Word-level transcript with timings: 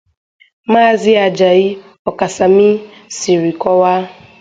Maazị 0.71 1.13
Ajayi 1.25 1.67
Okasanmi 2.09 2.69
siri 3.15 3.51
kọwaa 3.61 4.01